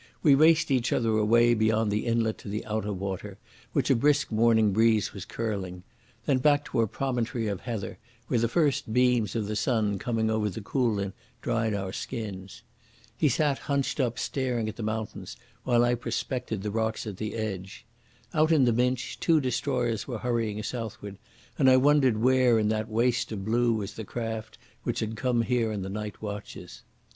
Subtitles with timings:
[0.23, 3.37] We raced each other away beyond the inlet to the outer water,
[3.71, 5.83] which a brisk morning breeze was curling.
[6.25, 10.31] Then back to a promontory of heather, where the first beams of the sun coming
[10.31, 12.63] over the Coolin dried our skins.
[13.15, 17.35] He sat hunched up staring at the mountains while I prospected the rocks at the
[17.35, 17.85] edge.
[18.33, 21.19] Out in the Minch two destroyers were hurrying southward,
[21.59, 25.43] and I wondered where in that waste of blue was the craft which had come
[25.43, 26.81] here in the night watches.